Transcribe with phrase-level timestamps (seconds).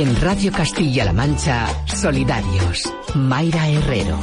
[0.00, 2.90] En Radio Castilla-La Mancha, Solidarios.
[3.16, 4.18] Mayra Herrero.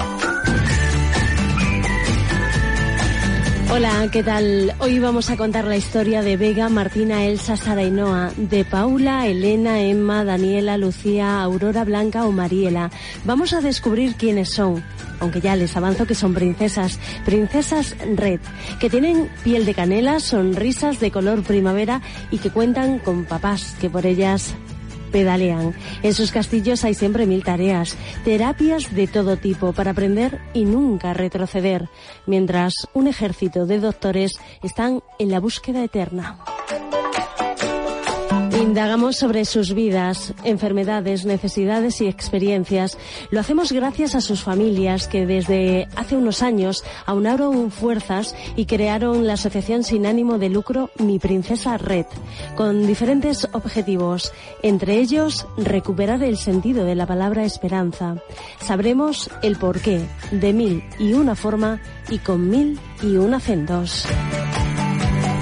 [3.70, 4.74] Hola, ¿qué tal?
[4.80, 9.28] Hoy vamos a contar la historia de Vega, Martina, Elsa, Sara y Noa, de Paula,
[9.28, 12.90] Elena, Emma, Daniela, Lucía, Aurora, Blanca o Mariela.
[13.24, 14.84] Vamos a descubrir quiénes son,
[15.20, 18.40] aunque ya les avanzo que son princesas, princesas red,
[18.80, 23.92] que tienen piel de canela, sonrisas de color primavera y que cuentan con papás que
[23.92, 24.56] por ellas
[25.12, 25.74] pedalean.
[26.04, 31.14] En sus castillos hay siempre mil tareas, terapias de todo tipo para aprender y nunca
[31.14, 31.90] retroceder,
[32.26, 36.40] mientras un ejército de doctores están en la búsqueda eterna.
[38.62, 42.98] Indagamos sobre sus vidas, enfermedades, necesidades y experiencias.
[43.30, 49.28] Lo hacemos gracias a sus familias que desde hace unos años aunaron fuerzas y crearon
[49.28, 52.08] la asociación sin ánimo de lucro Mi Princesa Red,
[52.56, 58.16] con diferentes objetivos, entre ellos recuperar el sentido de la palabra esperanza.
[58.60, 60.02] Sabremos el porqué
[60.32, 61.80] de mil y una forma
[62.10, 64.08] y con mil y un acentos.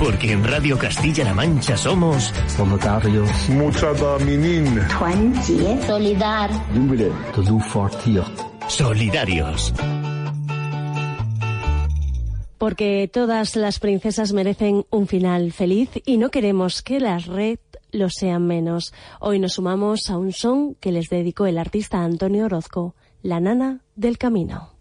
[0.06, 3.28] Porque en Radio Castilla-La Mancha somos solidarios.
[5.88, 6.52] Solidar.
[8.68, 9.74] Solidarios.
[12.60, 17.58] Porque todas las princesas merecen un final feliz y no queremos que las red
[17.92, 18.94] lo sean menos.
[19.20, 22.94] Hoy nos sumamos a un son que les dedicó el artista Antonio Orozco,
[23.24, 24.75] La Nana del Camino.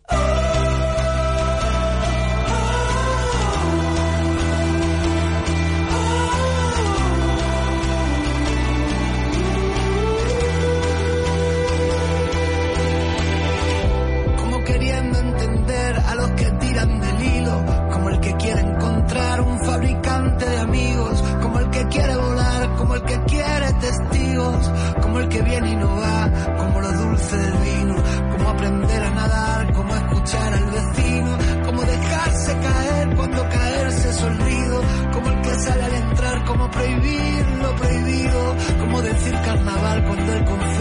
[25.61, 27.95] Viene y como lo dulce del vino,
[28.33, 34.83] como aprender a nadar, como escuchar al vecino, como dejarse caer cuando caerse es olvido,
[35.13, 40.45] como el que sale al entrar, como prohibir lo prohibido, como decir carnaval cuando el
[40.45, 40.74] confeti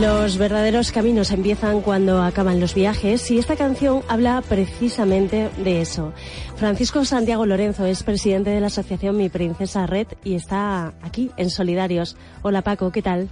[0.00, 6.12] Los verdaderos caminos empiezan cuando acaban los viajes y esta canción habla precisamente de eso.
[6.54, 11.50] Francisco Santiago Lorenzo es presidente de la asociación Mi Princesa Red y está aquí en
[11.50, 12.16] Solidarios.
[12.42, 13.28] Hola Paco, ¿qué tal?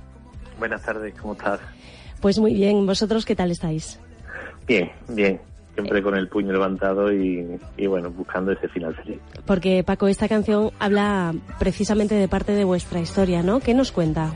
[0.59, 1.61] Buenas tardes, ¿cómo estás?
[2.21, 4.01] Pues muy bien, ¿vosotros qué tal estáis?
[4.67, 5.41] Bien, bien.
[5.75, 7.47] Siempre con el puño levantado y,
[7.77, 9.21] y bueno, buscando ese final feliz.
[9.45, 13.61] Porque Paco, esta canción habla precisamente de parte de vuestra historia, ¿no?
[13.61, 14.33] ¿Qué nos cuenta?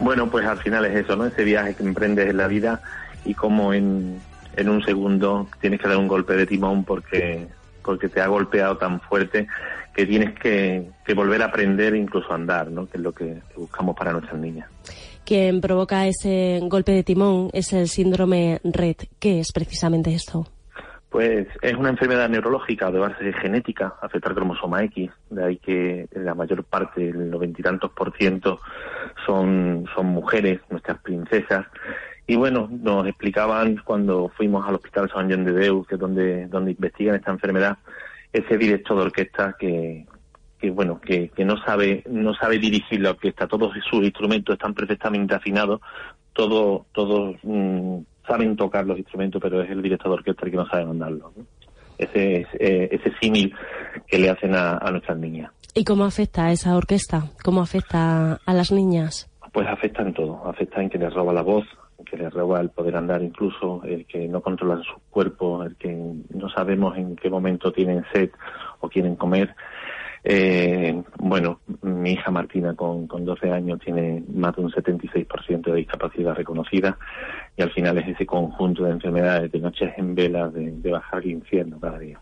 [0.00, 1.26] Bueno, pues al final es eso, ¿no?
[1.26, 2.82] Ese viaje que emprendes en la vida
[3.24, 4.20] y cómo en,
[4.56, 7.46] en un segundo tienes que dar un golpe de timón porque,
[7.82, 9.46] porque te ha golpeado tan fuerte
[9.94, 12.86] que tienes que, que volver a aprender e incluso a andar, ¿no?
[12.86, 14.68] Que es lo que buscamos para nuestras niñas.
[15.24, 18.96] Quien provoca ese golpe de timón es el síndrome RED.
[19.18, 20.46] ¿Qué es precisamente esto?
[21.16, 26.06] Pues es una enfermedad neurológica de base genética, afecta al cromosoma X, de ahí que
[26.12, 28.60] la mayor parte, el noventa y tantos por ciento,
[29.24, 31.64] son, son mujeres, nuestras princesas,
[32.26, 36.48] y bueno, nos explicaban cuando fuimos al Hospital San Juan de Deus, que es donde,
[36.48, 37.78] donde investigan esta enfermedad,
[38.30, 40.04] ese director de orquesta que,
[40.58, 44.74] que bueno, que, que no sabe, no sabe dirigir la orquesta, todos sus instrumentos están
[44.74, 45.80] perfectamente afinados,
[46.34, 50.56] todos, todos mm, saben tocar los instrumentos, pero es el director de orquesta el que
[50.56, 51.32] no sabe mandarlos.
[51.98, 53.54] Ese, eh, ese símil
[54.06, 55.50] que le hacen a, a nuestras niñas.
[55.74, 57.24] ¿Y cómo afecta a esa orquesta?
[57.44, 59.30] ¿Cómo afecta a las niñas?
[59.52, 61.64] Pues afecta en todo, afecta en que les roba la voz,
[62.04, 65.94] que les roba el poder andar incluso, el que no controlan su cuerpo, el que
[66.34, 68.30] no sabemos en qué momento tienen sed
[68.80, 69.54] o quieren comer.
[70.28, 75.76] Eh, bueno, mi hija Martina con, con 12 años tiene más de un 76% de
[75.76, 76.98] discapacidad reconocida
[77.56, 81.22] y al final es ese conjunto de enfermedades, de noches en vela, de, de bajar
[81.22, 82.18] el infierno cada día.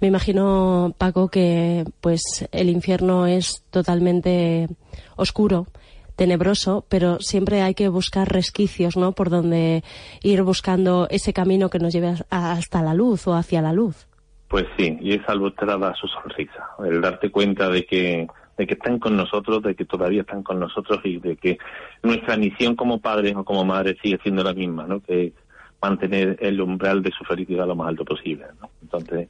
[0.00, 4.66] Me imagino, Paco, que pues el infierno es totalmente
[5.14, 5.68] oscuro,
[6.16, 9.12] tenebroso, pero siempre hay que buscar resquicios, ¿no?
[9.12, 9.84] Por donde
[10.20, 14.09] ir buscando ese camino que nos lleve hasta la luz o hacia la luz.
[14.50, 18.26] Pues sí, y es algo te da su sonrisa, el darte cuenta de que
[18.58, 21.56] de que están con nosotros, de que todavía están con nosotros y de que
[22.02, 25.00] nuestra misión como padres o como madres sigue siendo la misma, ¿no?
[25.00, 25.32] Que
[25.80, 28.68] mantener el umbral de su felicidad lo más alto posible, ¿no?
[28.82, 29.28] Entonces,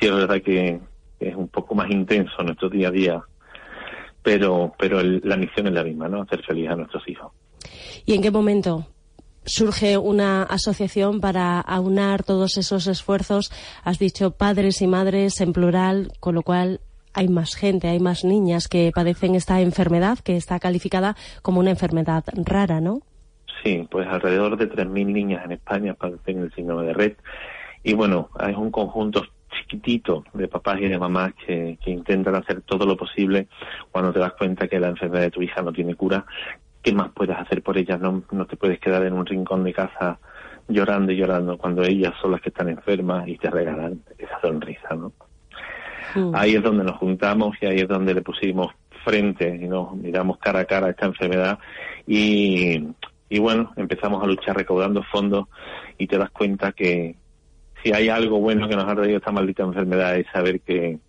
[0.00, 0.80] sí es verdad que
[1.20, 3.22] es un poco más intenso nuestro día a día
[4.26, 6.22] pero, pero la misión es la misma, ¿no?
[6.22, 7.30] Hacer feliz a nuestros hijos.
[8.04, 8.84] ¿Y en qué momento
[9.46, 13.50] surge una asociación para aunar todos esos esfuerzos?
[13.84, 16.80] Has dicho padres y madres en plural, con lo cual
[17.14, 21.70] hay más gente, hay más niñas que padecen esta enfermedad que está calificada como una
[21.70, 23.00] enfermedad rara, ¿no?
[23.62, 27.12] Sí, pues alrededor de 3.000 niñas en España padecen el síndrome de Red.
[27.82, 32.60] Y bueno, es un conjunto chiquitito de papás y de mamás que, que intentan hacer
[32.62, 33.48] todo lo posible
[33.90, 36.26] cuando te das cuenta que la enfermedad de tu hija no tiene cura.
[36.86, 37.98] ¿Qué más puedes hacer por ella?
[37.98, 40.20] No, no te puedes quedar en un rincón de casa
[40.68, 44.94] llorando y llorando cuando ellas son las que están enfermas y te regalan esa sonrisa,
[44.94, 45.12] ¿no?
[46.14, 46.32] Mm.
[46.32, 48.68] Ahí es donde nos juntamos y ahí es donde le pusimos
[49.04, 51.58] frente y nos miramos cara a cara a esta enfermedad
[52.06, 52.84] y,
[53.30, 55.48] y bueno, empezamos a luchar recaudando fondos
[55.98, 57.16] y te das cuenta que,
[57.82, 61.00] si hay algo bueno que nos ha traído esta maldita enfermedad es saber que,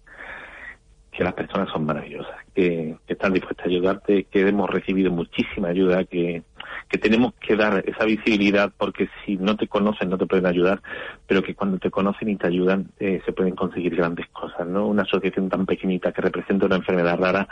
[1.18, 6.04] que las personas son maravillosas, que, están dispuestas a ayudarte, que hemos recibido muchísima ayuda,
[6.04, 6.44] que,
[6.88, 10.80] que tenemos que dar esa visibilidad porque si no te conocen no te pueden ayudar,
[11.26, 14.86] pero que cuando te conocen y te ayudan eh, se pueden conseguir grandes cosas, ¿no?
[14.86, 17.48] Una asociación tan pequeñita que representa una enfermedad rara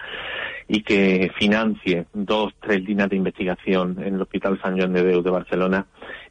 [0.68, 5.24] y que financie dos, tres líneas de investigación en el Hospital San Joan de Déu
[5.24, 5.88] de Barcelona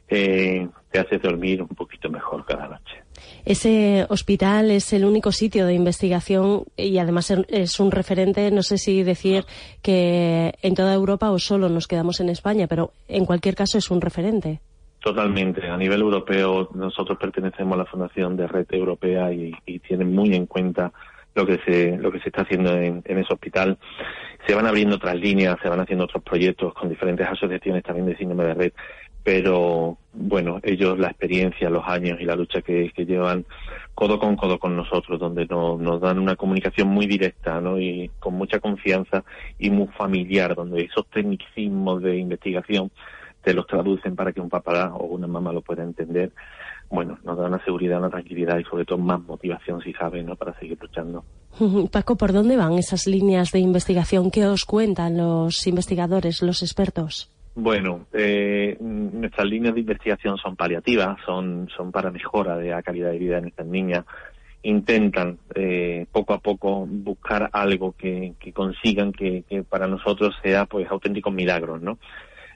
[0.07, 3.04] eh, te hace dormir un poquito mejor cada noche.
[3.45, 8.77] Ese hospital es el único sitio de investigación y además es un referente, no sé
[8.77, 9.45] si decir
[9.81, 13.91] que en toda Europa o solo nos quedamos en España, pero en cualquier caso es
[13.91, 14.59] un referente.
[15.05, 15.67] Totalmente.
[15.69, 20.33] A nivel europeo, nosotros pertenecemos a la Fundación de Red Europea y, y tienen muy
[20.33, 20.91] en cuenta
[21.35, 23.77] lo que se lo que se está haciendo en, en, ese hospital.
[24.47, 28.17] Se van abriendo otras líneas, se van haciendo otros proyectos con diferentes asociaciones también de
[28.17, 28.73] síndrome de red
[29.25, 33.43] pero bueno, ellos la experiencia, los años y la lucha que, llevan
[33.95, 37.79] codo con codo con nosotros, donde no, nos dan una comunicación muy directa ¿no?
[37.79, 39.23] y con mucha confianza
[39.57, 42.91] y muy familiar, donde esos tecnicismos de investigación
[43.41, 46.31] te los traducen para que un papá o una mamá lo pueda entender.
[46.91, 50.35] Bueno, nos da una seguridad, una tranquilidad y sobre todo más motivación, si sabe, ¿no?
[50.35, 51.25] para seguir luchando.
[51.91, 54.29] Paco, ¿por dónde van esas líneas de investigación?
[54.29, 57.34] ¿Qué os cuentan los investigadores, los expertos?
[57.57, 63.11] Bueno, eh, nuestras líneas de investigación son paliativas, son, son para mejora de la calidad
[63.11, 64.03] de vida de nuestras niñas.
[64.63, 70.65] Intentan eh, poco a poco buscar algo que, que consigan que, que, para nosotros sea
[70.65, 71.97] pues auténticos milagros, ¿no?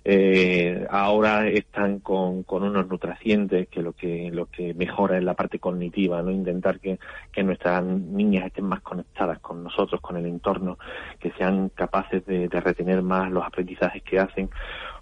[0.03, 5.34] Eh, ahora están con, con, unos nutracientes que lo que lo que mejora es la
[5.34, 7.00] parte cognitiva, no intentar que,
[7.32, 10.77] que, nuestras niñas estén más conectadas con nosotros, con el entorno,
[11.20, 14.50] que sean capaces de, de retener más los aprendizajes que hacen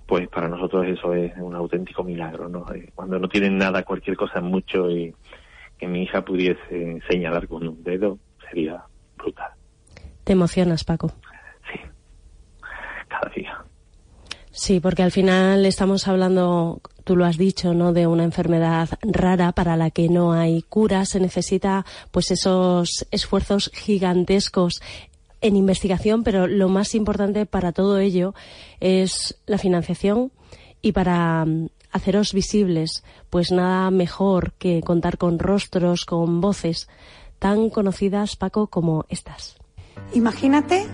[0.07, 2.65] pues para nosotros eso es un auténtico milagro, ¿no?
[2.73, 5.13] Eh, cuando no tienen nada, cualquier cosa es mucho y
[5.77, 8.17] que mi hija pudiese señalar con un dedo
[8.49, 8.83] sería
[9.17, 9.51] brutal.
[10.23, 11.11] ¿Te emocionas, Paco?
[11.71, 11.79] Sí,
[13.09, 13.66] cada día.
[14.57, 17.93] Sí, porque al final estamos hablando, tú lo has dicho, ¿no?
[17.93, 21.05] De una enfermedad rara para la que no hay cura.
[21.05, 24.81] Se necesita, pues, esos esfuerzos gigantescos
[25.41, 28.33] en investigación, pero lo más importante para todo ello
[28.79, 30.31] es la financiación
[30.81, 36.89] y para mm, haceros visibles, pues nada mejor que contar con rostros, con voces
[37.37, 39.57] tan conocidas, Paco, como estas.
[40.15, 40.87] Imagínate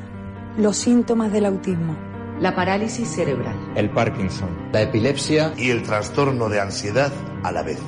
[0.58, 2.13] los síntomas del autismo.
[2.40, 7.12] La parálisis cerebral, el Parkinson, la epilepsia y el trastorno de ansiedad
[7.44, 7.80] a la vez.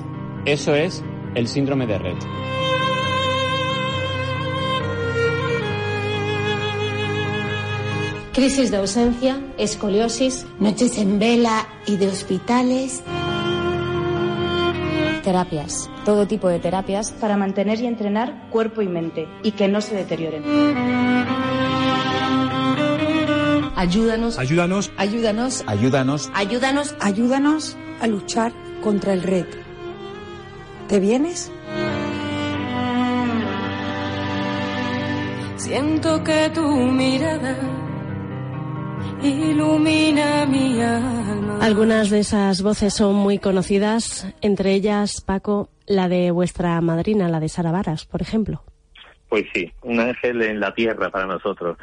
[0.46, 2.24] Eso es el síndrome de Rett.
[8.34, 13.02] Crisis de ausencia, escoliosis, noches en vela y de hospitales.
[15.24, 19.80] Terapias, todo tipo de terapias para mantener y entrenar cuerpo y mente y que no
[19.80, 20.44] se deterioren.
[23.86, 24.40] Ayúdanos.
[24.40, 24.92] Ayúdanos.
[24.98, 25.64] Ayúdanos.
[25.68, 26.32] Ayúdanos.
[26.34, 26.96] Ayúdanos.
[27.00, 28.52] Ayúdanos a luchar
[28.82, 29.46] contra el red.
[30.88, 31.52] ¿Te vienes?
[35.58, 37.56] Siento que tu mirada
[39.22, 41.60] ilumina mi alma.
[41.62, 47.40] Algunas de esas voces son muy conocidas, entre ellas, Paco, la de vuestra madrina, la
[47.40, 48.64] de Sara Varas, por ejemplo.
[49.30, 51.78] Pues sí, un ángel en la tierra para nosotros.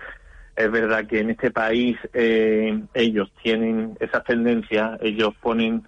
[0.55, 5.83] Es verdad que en este país eh, ellos tienen esas tendencias, ellos ponen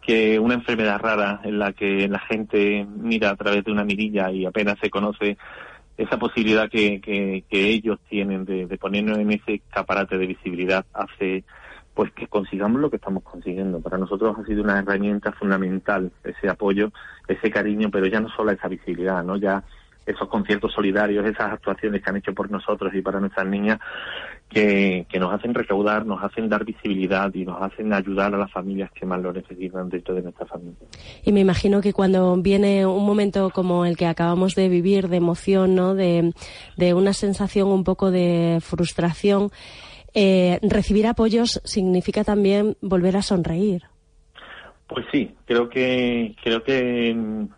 [0.00, 4.30] que una enfermedad rara en la que la gente mira a través de una mirilla
[4.30, 5.36] y apenas se conoce
[5.98, 11.44] esa posibilidad que, que, ellos tienen de, de, ponernos en ese escaparate de visibilidad hace
[11.94, 13.80] pues que consigamos lo que estamos consiguiendo.
[13.80, 16.92] Para nosotros ha sido una herramienta fundamental ese apoyo,
[17.26, 19.36] ese cariño, pero ya no solo esa visibilidad, ¿no?
[19.36, 19.64] Ya
[20.06, 23.80] esos conciertos solidarios, esas actuaciones que han hecho por nosotros y para nuestras niñas,
[24.48, 28.52] que, que, nos hacen recaudar, nos hacen dar visibilidad y nos hacen ayudar a las
[28.52, 30.86] familias que más lo necesitan dentro de nuestra familia.
[31.24, 35.16] Y me imagino que cuando viene un momento como el que acabamos de vivir, de
[35.16, 35.94] emoción, ¿no?
[35.94, 36.32] de,
[36.76, 39.50] de una sensación un poco de frustración,
[40.14, 43.82] eh, recibir apoyos significa también volver a sonreír.
[44.86, 47.48] Pues sí, creo que creo que mm,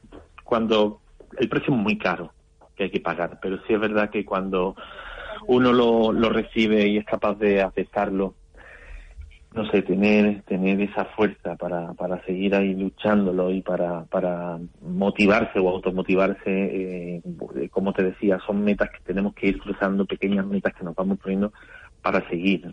[0.43, 1.01] cuando
[1.39, 2.33] el precio es muy caro,
[2.79, 4.77] que hay que pagar, pero sí es verdad que cuando
[5.47, 8.35] uno lo, lo recibe y es capaz de aceptarlo,
[9.53, 15.59] no sé, tener, tener esa fuerza para, para seguir ahí luchándolo y para, para motivarse
[15.59, 17.23] o automotivarse, eh,
[17.71, 21.19] como te decía, son metas que tenemos que ir cruzando, pequeñas metas que nos vamos
[21.19, 21.53] poniendo
[22.03, 22.73] para seguir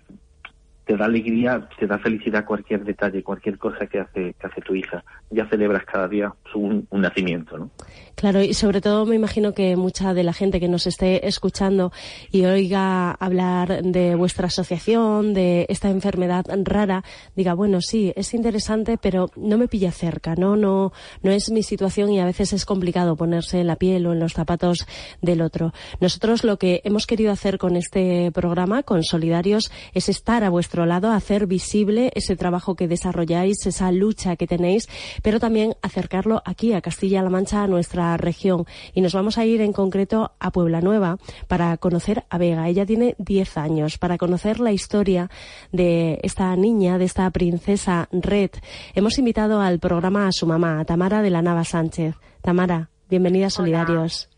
[0.85, 4.75] te da alegría, te da felicidad cualquier detalle, cualquier cosa que hace, que hace tu
[4.75, 5.03] hija.
[5.31, 7.71] Ya celebras cada día un, nacimiento, ¿no?
[8.15, 11.91] Claro, y sobre todo me imagino que mucha de la gente que nos esté escuchando
[12.31, 17.03] y oiga hablar de vuestra asociación, de esta enfermedad rara,
[17.35, 20.55] diga, bueno, sí, es interesante, pero no me pilla cerca, ¿no?
[20.55, 24.13] No, no es mi situación y a veces es complicado ponerse en la piel o
[24.13, 24.87] en los zapatos
[25.21, 25.73] del otro.
[25.99, 30.74] Nosotros lo que hemos querido hacer con este programa, con Solidarios, es estar a vuestro
[30.83, 34.89] lado, hacer visible ese trabajo que desarrolláis, esa lucha que tenéis,
[35.23, 38.65] pero también acercarlo aquí a Castilla-La Mancha, a nuestra región.
[38.93, 41.17] Y nos vamos a ir en concreto a Puebla Nueva
[41.47, 42.67] para conocer a Vega.
[42.67, 45.29] Ella tiene 10 años, para conocer la historia
[45.71, 48.51] de esta niña, de esta princesa Red.
[48.95, 52.15] Hemos invitado al programa a su mamá, a Tamara de la Nava Sánchez.
[52.41, 54.29] Tamara, bienvenida a Solidarios.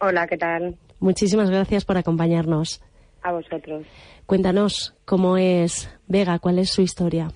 [0.00, 0.76] Hola, ¿qué tal?
[1.00, 2.82] Muchísimas gracias por acompañarnos.
[3.22, 3.86] A vosotros.
[4.30, 7.32] Cuéntanos cómo es Vega, cuál es su historia.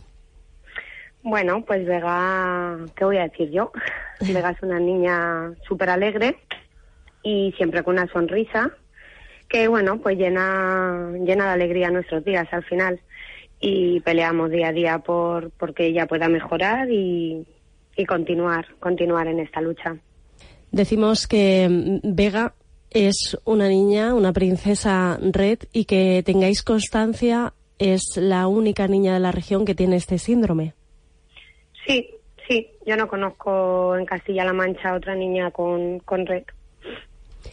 [1.24, 3.72] Bueno, pues Vega, ¿qué voy a decir yo?
[4.20, 6.36] Vega es una niña súper alegre
[7.24, 8.70] y siempre con una sonrisa
[9.48, 13.00] que, bueno, pues llena, llena de alegría nuestros días al final
[13.58, 17.44] y peleamos día a día por porque ella pueda mejorar y,
[17.96, 19.96] y continuar, continuar en esta lucha.
[20.70, 22.54] Decimos que Vega
[22.94, 29.20] es una niña, una princesa red y que tengáis constancia es la única niña de
[29.20, 30.74] la región que tiene este síndrome.
[31.86, 32.08] Sí,
[32.48, 36.44] sí, yo no conozco en Castilla-La Mancha otra niña con, con red.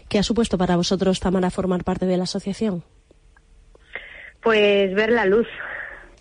[0.08, 2.84] ¿Qué ha supuesto para vosotros, Tamara, formar parte de la asociación?
[4.44, 5.48] Pues ver la luz,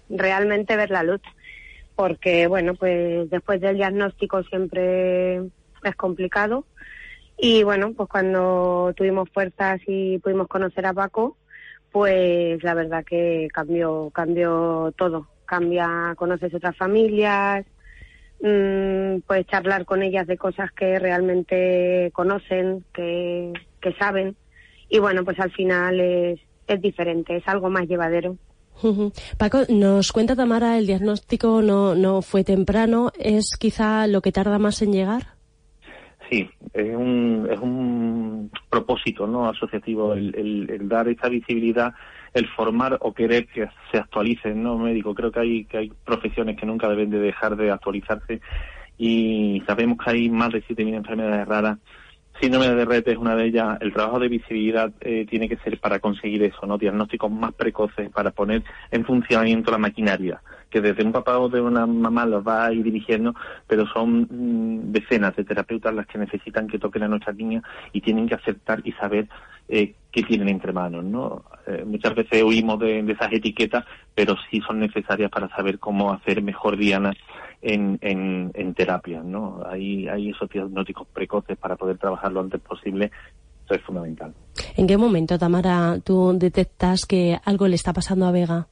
[0.08, 1.20] realmente ver la luz,
[1.94, 6.64] porque bueno, pues después del diagnóstico siempre es complicado
[7.40, 11.36] y bueno, pues cuando tuvimos fuerzas y pudimos conocer a Paco,
[11.90, 15.26] pues la verdad que cambió, cambió todo.
[15.44, 17.66] Cambia, conoces otras familias,
[18.40, 24.36] mmm, puedes charlar con ellas de cosas que realmente conocen, que, que saben.
[24.88, 28.36] Y bueno, pues al final es, es diferente, es algo más llevadero.
[29.38, 34.58] Paco, nos cuenta Tamara, el diagnóstico no, no fue temprano, ¿es quizá lo que tarda
[34.58, 35.39] más en llegar?
[36.30, 41.92] Sí, es un, es un propósito no asociativo el, el, dar esa visibilidad,
[42.32, 45.12] el formar o querer que se actualice no médico.
[45.12, 48.40] Creo que hay, que hay profesiones que nunca deben de dejar de actualizarse
[48.96, 51.78] y sabemos que hay más de 7.000 enfermedades raras
[52.40, 53.78] síndrome de red es una de ellas.
[53.80, 56.78] El trabajo de visibilidad eh, tiene que ser para conseguir eso, ¿no?
[56.78, 61.60] Diagnósticos más precoces para poner en funcionamiento la maquinaria, que desde un papá o de
[61.60, 63.34] una mamá los va a ir dirigiendo,
[63.66, 68.00] pero son mm, decenas de terapeutas las que necesitan que toquen a nuestras niñas y
[68.00, 69.28] tienen que aceptar y saber
[69.68, 71.44] eh, qué tienen entre manos, ¿no?
[71.66, 76.12] Eh, muchas veces huimos de, de, esas etiquetas, pero sí son necesarias para saber cómo
[76.12, 77.12] hacer mejor diana
[77.62, 79.62] en, en, en terapia, ¿no?
[79.66, 83.10] Hay, hay esos diagnósticos precoces para poder trabajar lo antes posible,
[83.64, 84.34] eso es fundamental.
[84.76, 88.66] ¿En qué momento, Tamara, tú detectas que algo le está pasando a Vega?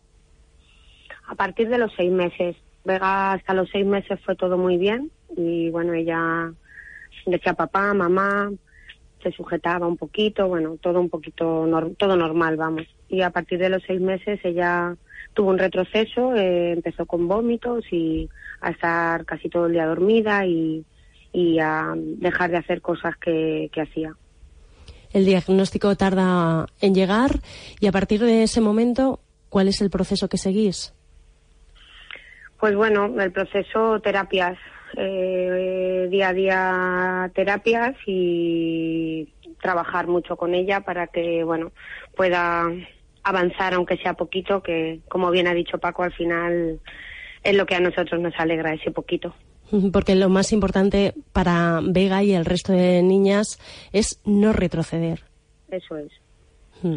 [1.27, 2.57] A partir de los seis meses.
[2.85, 6.51] Vega hasta los seis meses fue todo muy bien y bueno, ella
[7.27, 8.51] decía papá, mamá,
[9.23, 11.67] se sujetaba un poquito, bueno, todo un poquito,
[11.99, 12.87] todo normal, vamos.
[13.09, 14.95] Y a partir de los seis meses ella
[15.35, 18.29] tuvo un retroceso, eh, empezó con vómitos y
[18.61, 20.85] a estar casi todo el día dormida y,
[21.33, 24.15] y a dejar de hacer cosas que, que hacía.
[25.13, 27.31] El diagnóstico tarda en llegar
[27.81, 30.95] y a partir de ese momento, ¿cuál es el proceso que seguís?
[32.61, 34.59] Pues bueno, el proceso terapias,
[34.97, 39.29] eh, día a día terapias y
[39.63, 41.73] trabajar mucho con ella para que, bueno,
[42.17, 42.67] pueda
[43.29, 46.81] avanzar aunque sea poquito, que como bien ha dicho Paco, al final
[47.43, 49.35] es lo que a nosotros nos alegra ese poquito.
[49.93, 53.59] Porque lo más importante para Vega y el resto de niñas
[53.93, 55.25] es no retroceder.
[55.71, 56.11] Eso es.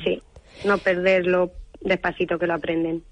[0.03, 0.21] Sí,
[0.65, 3.03] no perderlo despacito que lo aprenden.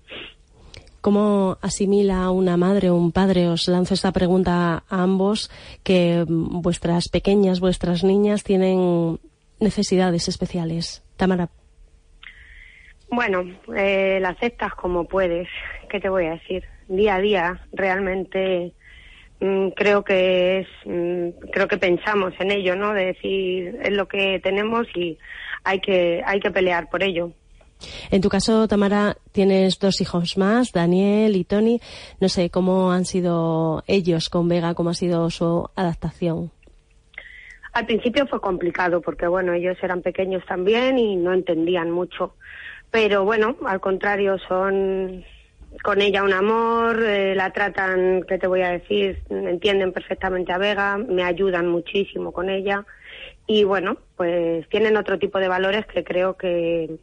[1.01, 3.47] ¿Cómo asimila una madre o un padre?
[3.47, 5.49] Os lanzo esta pregunta a ambos,
[5.81, 9.17] que vuestras pequeñas, vuestras niñas tienen
[9.59, 11.01] necesidades especiales.
[11.15, 11.49] Tamara.
[13.11, 13.43] Bueno,
[13.75, 15.47] eh, la aceptas como puedes.
[15.89, 16.63] ¿Qué te voy a decir?
[16.87, 18.73] Día a día, realmente
[19.39, 22.93] mm, creo que es, mm, creo que pensamos en ello, ¿no?
[22.93, 25.17] De decir es lo que tenemos y
[25.63, 27.31] hay que hay que pelear por ello.
[28.11, 31.79] En tu caso, Tamara, tienes dos hijos más, Daniel y Tony.
[32.19, 36.51] No sé cómo han sido ellos con Vega, cómo ha sido su adaptación.
[37.71, 42.33] Al principio fue complicado porque, bueno, ellos eran pequeños también y no entendían mucho.
[42.91, 45.23] Pero bueno, al contrario, son
[45.83, 49.21] con ella un amor, eh, la tratan, ¿qué te voy a decir?
[49.29, 52.85] Entienden perfectamente a Vega, me ayudan muchísimo con ella.
[53.47, 56.97] Y bueno, pues tienen otro tipo de valores que creo que,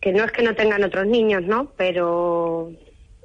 [0.00, 1.72] que no es que no tengan otros niños, ¿no?
[1.76, 2.72] Pero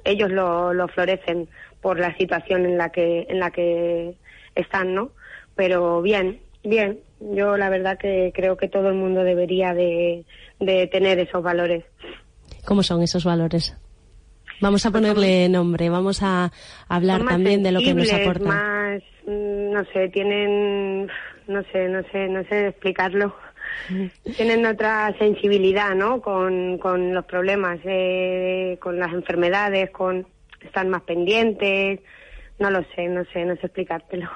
[0.04, 1.48] ellos lo, lo florecen
[1.80, 4.14] por la situación en la que en la que
[4.54, 5.10] están, ¿no?
[5.54, 7.00] Pero bien, bien.
[7.20, 10.24] Yo la verdad que creo que todo el mundo debería de,
[10.64, 11.84] de tener esos valores.
[12.64, 13.76] ¿Cómo son esos valores?
[14.60, 16.52] Vamos a pues ponerle nombre, vamos a
[16.88, 18.48] hablar también de lo que nos aporta.
[18.48, 21.06] Más, mm, no sé, tienen,
[21.48, 23.34] no sé, no sé, no sé explicarlo
[24.36, 26.20] tienen otra sensibilidad, ¿no?
[26.20, 30.26] Con, con los problemas, eh, con las enfermedades, con
[30.60, 32.00] están más pendientes.
[32.58, 34.30] No lo sé, no sé, no sé explicártelo.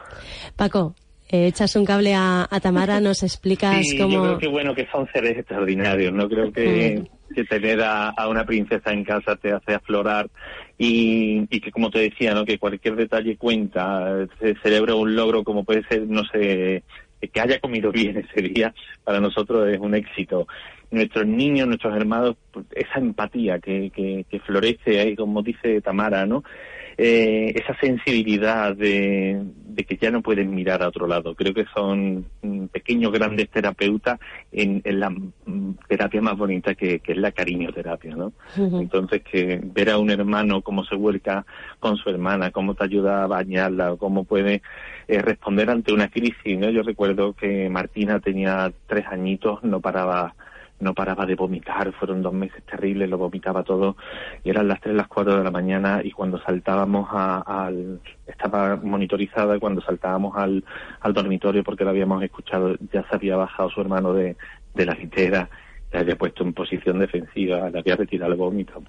[0.56, 0.94] Paco,
[1.28, 4.12] eh, echas un cable a, Tamara, nos explicas sí, cómo.
[4.12, 8.28] Yo creo que bueno que son seres extraordinarios, no creo que, que tener a, a,
[8.28, 10.28] una princesa en casa te hace aflorar
[10.78, 15.44] y, y, que como te decía, no que cualquier detalle cuenta, se celebra un logro
[15.44, 16.82] como puede ser, no sé,
[17.20, 20.46] que haya comido bien ese día, para nosotros es un éxito.
[20.90, 22.36] Nuestros niños, nuestros hermanos,
[22.74, 26.44] esa empatía que, que, que florece ahí, como dice Tamara, ¿no?
[27.00, 31.36] Eh, esa sensibilidad de, de, que ya no pueden mirar a otro lado.
[31.36, 34.18] Creo que son mm, pequeños, grandes terapeutas
[34.50, 38.32] en, en la mm, terapia más bonita que, que, es la cariñoterapia, ¿no?
[38.56, 38.80] Uh -huh.
[38.80, 41.46] Entonces, que ver a un hermano cómo se vuelca
[41.78, 44.60] con su hermana, cómo te ayuda a bañarla, cómo puede
[45.06, 46.68] eh, responder ante una crisis, ¿no?
[46.68, 50.34] Yo recuerdo que Martina tenía tres añitos, no paraba
[50.80, 53.96] no paraba de vomitar, fueron dos meses terribles, lo vomitaba todo,
[54.44, 58.76] y eran las tres, las cuatro de la mañana, y cuando saltábamos a, al, estaba
[58.76, 60.64] monitorizada, y cuando saltábamos al,
[61.00, 64.36] al dormitorio, porque lo habíamos escuchado, ya se había bajado su hermano de,
[64.74, 65.48] de la litera,
[65.90, 68.82] se había puesto en posición defensiva, le había retirado el vómito.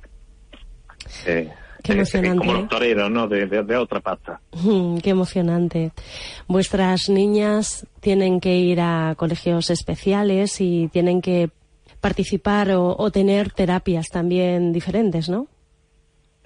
[1.25, 1.49] Eh,
[1.82, 2.45] Qué emocionante.
[2.45, 3.28] como los toreros, ¿no?
[3.28, 4.41] De, de, de otra pata.
[5.02, 5.91] Qué emocionante.
[6.47, 11.49] Vuestras niñas tienen que ir a colegios especiales y tienen que
[12.02, 15.48] participar o, o, tener terapias también diferentes, ¿no?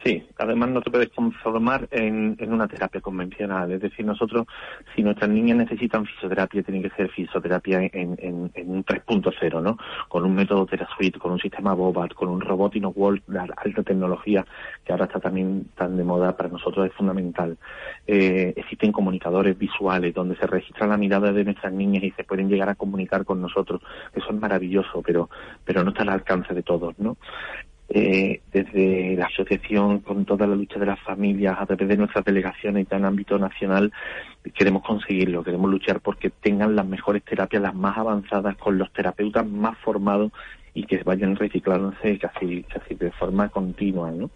[0.03, 3.71] Sí, además no te puedes conformar en, una terapia convencional.
[3.71, 4.45] Es decir, nosotros,
[4.93, 9.77] si nuestras niñas necesitan fisioterapia, tiene que ser fisioterapia en, en, en un 3.0, ¿no?
[10.09, 14.45] Con un método TeraSuite, con un sistema Bobat, con un robot InnoWorld de alta tecnología,
[14.83, 17.57] que ahora está también tan de moda, para nosotros es fundamental.
[18.05, 22.49] Eh, existen comunicadores visuales donde se registra la mirada de nuestras niñas y se pueden
[22.49, 23.81] llegar a comunicar con nosotros.
[24.13, 25.29] Eso es maravilloso, pero,
[25.63, 27.15] pero no está al alcance de todos, ¿no?
[27.95, 32.25] Eh, desde la asociación con toda la lucha de las familias a través de nuestras
[32.25, 33.93] delegaciones en ámbito nacional
[34.51, 39.47] queremos conseguirlo, queremos luchar porque tengan las mejores terapias, las más avanzadas, con los terapeutas
[39.47, 40.31] más formados
[40.73, 44.31] y que vayan reciclándose casi, casi de forma continua, ¿no?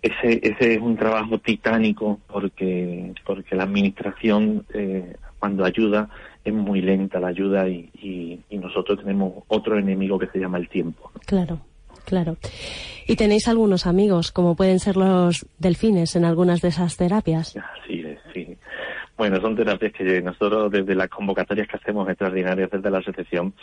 [0.00, 6.08] Ese, ese es un trabajo titánico porque, porque la administración eh, cuando ayuda
[6.44, 10.58] es muy lenta la ayuda y, y, y nosotros tenemos otro enemigo que se llama
[10.58, 11.10] el tiempo.
[11.26, 11.58] Claro.
[12.04, 12.36] Claro.
[13.06, 17.58] ¿Y tenéis algunos amigos, como pueden ser los delfines, en algunas de esas terapias?
[17.86, 18.56] Sí, sí.
[19.16, 23.54] Bueno, son terapias que nosotros desde las convocatorias que hacemos extraordinarias desde la asociación,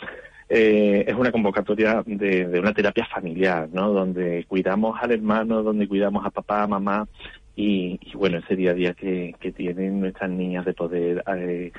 [0.48, 3.92] eh, es una convocatoria de, una terapia familiar, ¿no?
[3.92, 7.06] Donde cuidamos al hermano, donde cuidamos a papá, a mamá,
[7.54, 11.70] y, bueno, ese día a día que, tienen nuestras niñas de poder eh,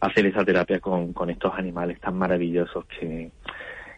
[0.00, 3.30] hacer esa terapia con, con estos animales tan maravillosos que,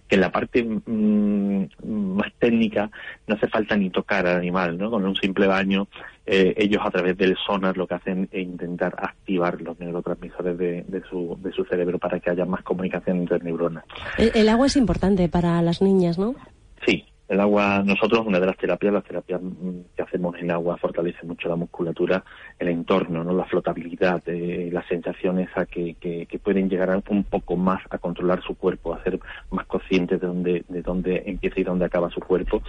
[0.09, 2.91] que en la parte mm, más técnica
[3.27, 4.91] no hace falta ni tocar al animal, ¿no?
[4.91, 5.89] Con un simple baño,
[6.27, 10.85] eh, ellos a través del sonar lo que hacen es intentar activar los neurotransmisores de,
[10.87, 13.85] de, su, de su cerebro para que haya más comunicación entre neuronas.
[14.19, 16.35] el agua es importante para las niñas, ¿no?
[16.87, 20.77] Sí, el agua, nosotros, una de las terapias, las terapias mm, que hacemos en agua
[20.77, 22.23] fortalece mucho la musculatura,
[22.59, 23.33] el entorno, ¿no?
[23.33, 28.43] la flotabilidad, eh, las sensaciones a que, que, pueden llegar un poco más a controlar
[28.43, 29.19] su cuerpo, a ser
[29.51, 32.63] más conscientes de dónde, de dónde empieza y dónde acaba su cuerpo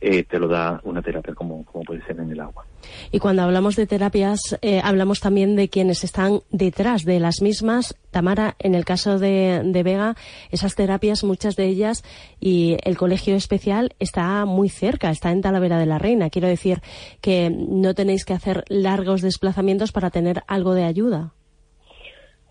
[0.00, 2.64] eh, te lo da una terapia como, como puede ser en el agua.
[3.10, 7.96] Y cuando hablamos de terapias, eh, hablamos también de quienes están detrás de las mismas.
[8.10, 10.14] Tamara, en el caso de, de Vega,
[10.50, 12.04] esas terapias, muchas de ellas,
[12.40, 16.30] y el colegio especial está muy cerca, está en Talavera de la Reina.
[16.30, 16.78] Quiero decir
[17.20, 21.32] que no tenéis que hacer largos desplazamientos para tener algo de ayuda.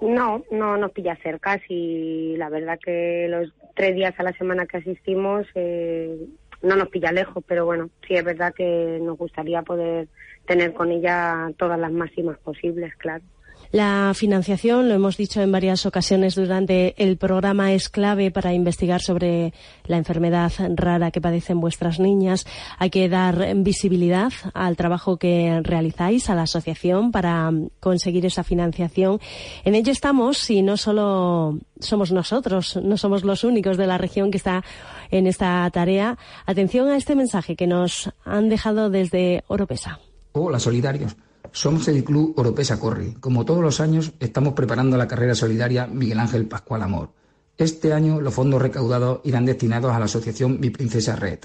[0.01, 1.59] No, no nos pilla cerca.
[1.69, 6.17] Y la verdad que los tres días a la semana que asistimos eh,
[6.61, 10.07] no nos pilla lejos, pero bueno, sí es verdad que nos gustaría poder
[10.45, 13.23] tener con ella todas las máximas posibles, claro.
[13.71, 19.01] La financiación, lo hemos dicho en varias ocasiones durante el programa, es clave para investigar
[19.01, 19.53] sobre
[19.85, 22.45] la enfermedad rara que padecen vuestras niñas.
[22.77, 29.19] Hay que dar visibilidad al trabajo que realizáis, a la asociación, para conseguir esa financiación.
[29.65, 34.31] En ello estamos y no solo somos nosotros, no somos los únicos de la región
[34.31, 34.63] que está
[35.11, 36.17] en esta tarea.
[36.45, 39.99] Atención a este mensaje que nos han dejado desde Oropesa.
[40.31, 41.15] Hola, solidarios.
[41.51, 43.13] Somos el Club Oropesa Corri.
[43.19, 47.09] Como todos los años, estamos preparando la carrera solidaria Miguel Ángel Pascual Amor.
[47.57, 51.39] Este año los fondos recaudados irán destinados a la asociación Mi Princesa Red.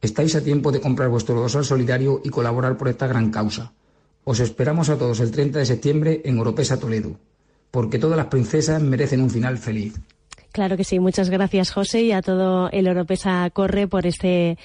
[0.00, 3.72] Estáis a tiempo de comprar vuestro dorsal solidario y colaborar por esta gran causa.
[4.24, 7.18] Os esperamos a todos el 30 de septiembre en Oropesa Toledo,
[7.70, 9.94] porque todas las princesas merecen un final feliz.
[10.52, 10.98] Claro que sí.
[10.98, 14.58] Muchas gracias, José, y a todo el Oropesa Corre por este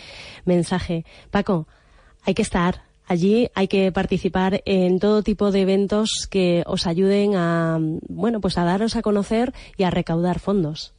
[0.45, 1.05] mensaje.
[1.31, 1.67] Paco,
[2.23, 7.35] hay que estar Allí hay que participar en todo tipo de eventos que os ayuden
[7.35, 7.77] a,
[8.09, 10.93] bueno, pues a daros a conocer y a recaudar fondos.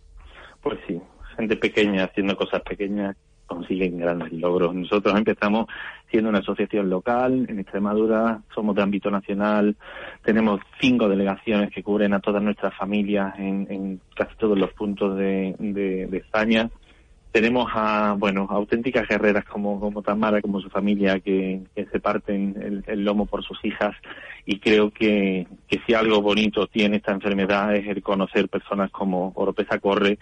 [0.63, 0.99] Pues sí,
[1.37, 3.15] gente pequeña haciendo cosas pequeñas
[3.47, 4.75] consiguen grandes logros.
[4.75, 5.67] Nosotros empezamos
[6.11, 9.77] siendo una asociación local en Extremadura, somos de ámbito nacional,
[10.23, 15.55] tenemos cinco delegaciones que cubren a todas nuestras familias en, casi todos los puntos de,
[15.59, 16.71] de España
[17.33, 23.05] tenemos a, bueno, auténticas guerreras como, como Tamara, como su familia, que, se parten el,
[23.05, 23.95] lomo por sus hijas.
[24.47, 29.33] Y creo que, que si algo bonito tiene esta enfermedad es el conocer personas como
[29.35, 30.19] Oropesa Corre,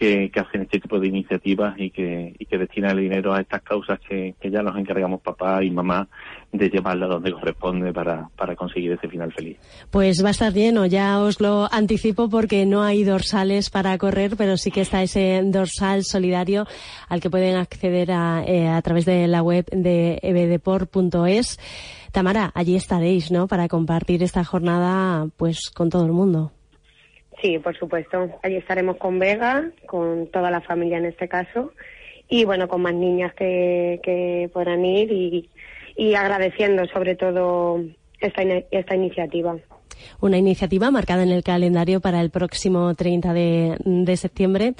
[0.00, 3.60] que, hacen este tipo de iniciativas y que, y que destinan el dinero a estas
[3.60, 6.08] causas que, ya nos encargamos papá y mamá
[6.50, 9.58] de llevarla donde corresponde para, para conseguir ese final feliz.
[9.90, 14.36] Pues va a estar lleno, ya os lo anticipo porque no hay dorsales para correr,
[14.38, 16.66] pero sí que está ese dorsal solidario
[17.08, 21.58] al que pueden acceder a, eh, a través de la web de ebdeport.es.
[22.10, 23.46] Tamara, allí estaréis, ¿no?
[23.46, 26.52] Para compartir esta jornada, pues, con todo el mundo.
[27.40, 28.28] Sí, por supuesto.
[28.42, 31.72] Allí estaremos con Vega, con toda la familia en este caso,
[32.28, 35.48] y bueno, con más niñas que, que podrán ir y,
[35.96, 37.80] y agradeciendo sobre todo
[38.20, 39.56] esta, esta iniciativa.
[40.20, 44.74] Una iniciativa marcada en el calendario para el próximo 30 de, de septiembre.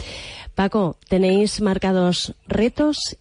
[0.55, 3.19] Paco, ¿tenéis marcados retos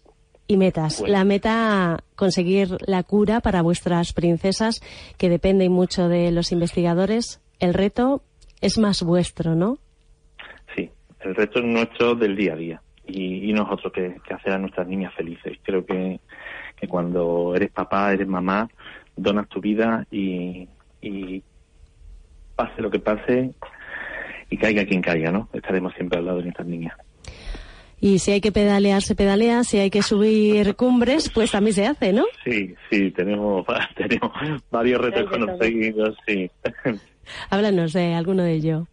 [0.47, 1.03] y metas.
[1.05, 4.81] La meta, conseguir la cura para vuestras princesas,
[5.17, 7.39] que depende mucho de los investigadores.
[7.59, 8.23] El reto
[8.61, 9.77] es más vuestro, ¿no?
[10.75, 10.89] Sí,
[11.21, 15.13] el reto es nuestro del día a día y, nosotros que, hacer a nuestras niñas
[15.13, 15.57] felices.
[15.63, 16.19] Creo que,
[16.87, 18.69] cuando eres papá, eres mamá,
[19.15, 20.67] donas tu vida y,
[21.01, 21.43] y
[22.55, 23.53] pase lo que pase
[24.49, 25.49] y caiga quien caiga, ¿no?
[25.53, 26.95] Estaremos siempre al lado de nuestras niñas.
[28.01, 29.63] Y si hay que pedalear, se pedalea.
[29.63, 32.25] Si hay que subir cumbres, pues también se hace, ¿no?
[32.43, 34.31] Sí, sí, tenemos, tenemos
[34.71, 36.49] varios retos conseguidos, sí.
[37.49, 38.87] Háblanos de alguno de ellos.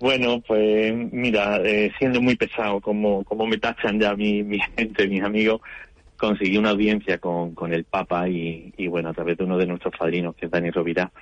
[0.00, 5.06] Bueno, pues mira, eh, siendo muy pesado, como, como me tachan ya mi, mi gente,
[5.06, 5.60] mis amigos,
[6.16, 9.66] conseguí una audiencia con, con el Papa y, y, bueno, a través de uno de
[9.66, 11.12] nuestros padrinos, que es Dani Rovira,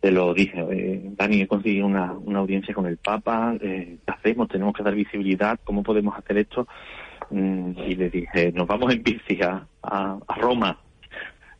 [0.00, 4.12] te lo dije, eh, Dani, he conseguido una, una audiencia con el Papa, eh, ¿qué
[4.12, 4.48] hacemos?
[4.48, 6.68] Tenemos que dar visibilidad, ¿cómo podemos hacer esto?
[7.30, 10.78] Mm, y le dije, nos vamos en bici a, a, Roma,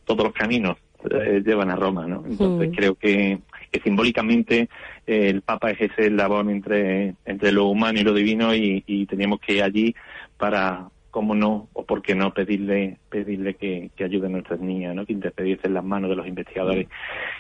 [0.05, 0.77] todos los caminos
[1.11, 2.25] eh, llevan a Roma, ¿no?
[2.27, 3.39] Entonces creo que,
[3.71, 4.69] que simbólicamente
[5.07, 9.07] eh, el Papa es ese eslabón entre, entre lo humano y lo divino y, y
[9.07, 9.95] teníamos que ir allí
[10.37, 14.95] para, cómo no, o por qué no pedirle, pedirle que, que ayude a nuestras niñas,
[14.95, 15.07] ¿no?
[15.07, 16.87] que intercediese en las manos de los investigadores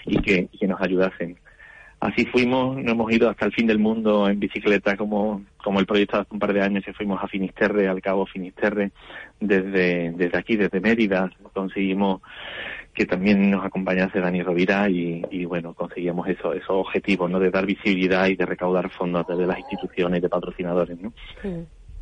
[0.04, 1.36] y que, que nos ayudasen.
[2.00, 5.86] Así fuimos, no hemos ido hasta el fin del mundo en bicicleta como, como el
[5.86, 8.92] proyecto hace un par de años que fuimos a Finisterre, al Cabo Finisterre,
[9.40, 12.22] desde, desde aquí, desde Mérida, conseguimos
[12.98, 17.38] que también nos acompañase Dani Rovira y, y bueno, conseguíamos eso, esos objetivos, ¿no?
[17.38, 21.12] De dar visibilidad y de recaudar fondos desde las instituciones de patrocinadores, ¿no?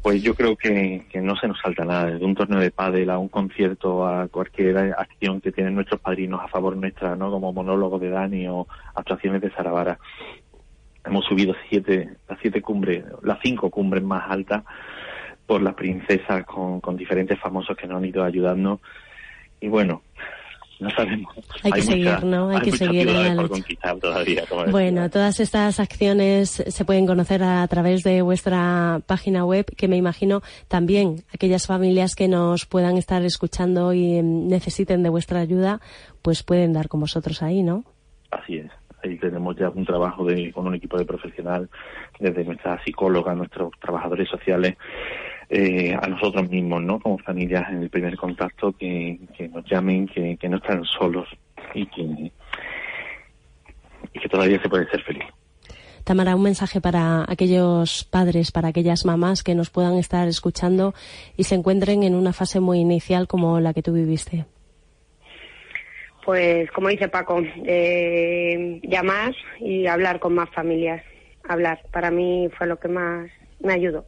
[0.01, 3.19] Pues yo creo que, no se nos salta nada, desde un torneo de pádel a
[3.19, 7.31] un concierto, a cualquier acción que tienen nuestros padrinos a favor nuestra, ¿no?
[7.31, 9.99] Como monólogo de Dani o actuaciones de Saravara.
[11.05, 14.65] Hemos subido siete, las siete cumbres, las cinco cumbres más altas
[15.47, 18.81] por las princesas con, con diferentes famosos que nos han ido ayudando.
[19.61, 20.01] Y bueno,
[20.79, 21.35] no sabemos.
[21.63, 22.51] Hay, que seguir, ¿no?
[22.51, 28.03] Hay, que seguir en la Todavía, bueno, todas estas acciones se pueden conocer a través
[28.03, 33.93] de vuestra página web, que me imagino también aquellas familias que nos puedan estar escuchando
[33.93, 35.81] y em, necesiten de vuestra ayuda,
[36.23, 37.85] pues pueden dar con vosotros ahí, ¿no?
[38.31, 38.71] Así es.
[39.03, 41.69] Ahí tenemos ya un trabajo de, con un equipo de profesional,
[42.19, 44.77] desde nuestra psicóloga, nuestros trabajadores sociales,
[45.49, 46.99] eh, a nosotros mismos, ¿no?
[46.99, 49.19] Como familias en el primer contacto que,
[49.53, 51.29] nos llamen, que, no están solos
[51.75, 52.03] y que,
[54.13, 55.25] y que todavía se puede ser feliz.
[56.03, 60.95] Tamara, un mensaje para aquellos padres, para aquellas mamás que nos puedan estar escuchando
[61.37, 64.45] y se encuentren en una fase muy inicial como la que tú viviste.
[66.25, 71.03] Pues, como dice Paco, eh, llamar y hablar con más familias.
[71.49, 73.31] Hablar, para mí fue lo que más
[73.61, 74.05] me ayudó.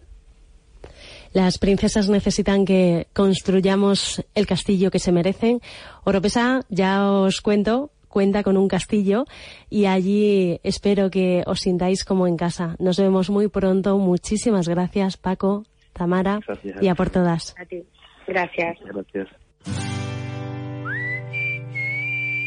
[1.33, 5.61] Las princesas necesitan que construyamos el castillo que se merecen.
[6.05, 9.25] Oropesa, ya os cuento, cuenta con un castillo
[9.71, 12.77] y allí espero que os sintáis como en casa.
[12.79, 13.99] Nos vemos muy pronto.
[13.99, 16.41] Muchísimas gracias, Paco, Tamara
[16.81, 17.55] y a por todas.
[17.59, 17.85] A ti.
[18.27, 18.79] Gracias.
[18.85, 19.98] Gracias.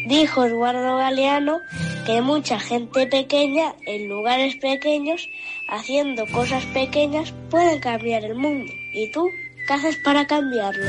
[0.07, 1.59] Dijo Eduardo Galeano
[2.05, 5.29] que mucha gente pequeña en lugares pequeños
[5.69, 8.71] haciendo cosas pequeñas pueden cambiar el mundo.
[8.93, 9.29] ¿Y tú
[9.67, 10.83] qué haces para cambiarlo?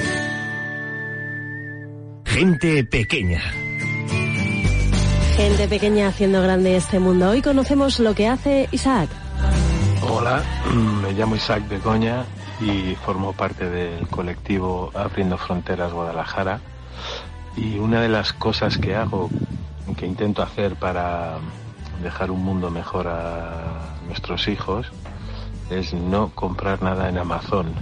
[2.25, 3.43] Gente pequeña.
[5.37, 7.31] Gente pequeña haciendo grande este mundo.
[7.31, 9.11] Hoy conocemos lo que hace Isaac.
[10.09, 10.43] Hola,
[11.03, 12.25] me llamo Isaac Begoña
[12.61, 16.61] y formo parte del colectivo Abriendo Fronteras Guadalajara.
[17.57, 19.31] Y una de las cosas que hago,
[19.97, 21.39] que intento hacer para
[22.03, 24.87] dejar un mundo mejor a nuestros hijos
[25.71, 27.73] es no comprar nada en Amazon.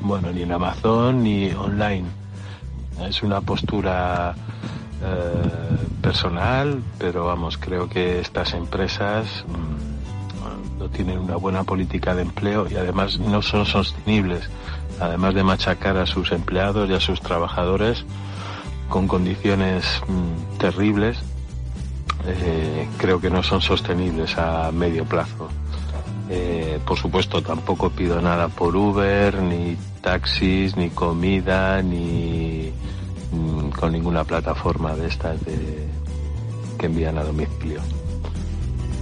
[0.00, 2.06] Bueno, ni en Amazon ni online.
[3.08, 4.34] Es una postura
[5.02, 12.22] eh, personal, pero vamos, creo que estas empresas mm, no tienen una buena política de
[12.22, 14.48] empleo y además no son sostenibles.
[15.00, 18.04] Además de machacar a sus empleados y a sus trabajadores
[18.88, 21.18] con condiciones mm, terribles,
[22.26, 25.48] eh, creo que no son sostenibles a medio plazo.
[26.30, 32.72] Eh, por supuesto, tampoco pido nada por Uber, ni taxis, ni comida, ni
[33.32, 35.86] mm, con ninguna plataforma de estas de,
[36.78, 37.80] que envían a domicilio.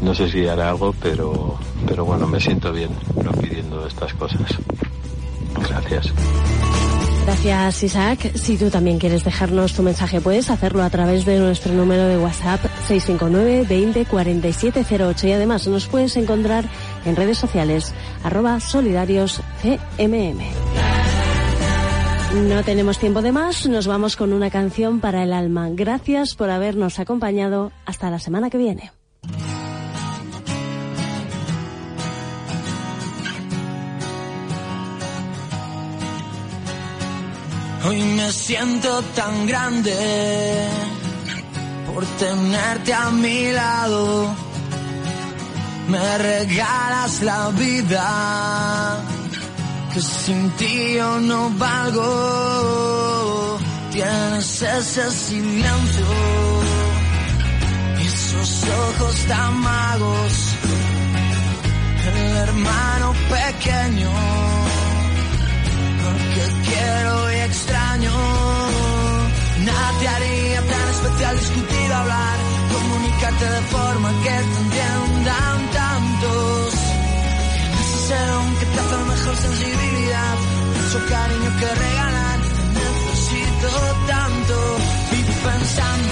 [0.01, 2.91] No sé si hará algo, pero, pero bueno, me siento bien
[3.23, 4.59] no pidiendo estas cosas.
[5.69, 6.13] Gracias.
[7.25, 8.33] Gracias, Isaac.
[8.35, 12.19] Si tú también quieres dejarnos tu mensaje, puedes hacerlo a través de nuestro número de
[12.19, 16.65] WhatsApp 659 20 4708 y además nos puedes encontrar
[17.05, 20.41] en redes sociales arroba solidarios CMM.
[22.49, 25.69] No tenemos tiempo de más, nos vamos con una canción para el alma.
[25.71, 27.73] Gracias por habernos acompañado.
[27.85, 28.91] Hasta la semana que viene.
[37.85, 40.69] Hoy me siento tan grande
[41.93, 44.37] por tenerte a mi lado.
[45.89, 49.01] Me regalas la vida
[49.93, 53.59] que sin ti yo no valgo.
[53.91, 56.07] Tienes ese silencio
[58.01, 60.33] y esos ojos tan magos,
[62.15, 64.11] el hermano pequeño,
[66.43, 68.13] porque quiero y extraño.
[69.65, 72.39] Nada te haría tan especial discutir, hablar,
[72.73, 76.75] comunicarte de forma que te entiendan tantos.
[78.61, 80.37] Que te hace mejor sensibilidad,
[80.77, 82.39] mucho cariño que regalar,
[82.75, 83.69] necesito
[84.07, 84.55] tanto,
[85.11, 86.12] vivo pensando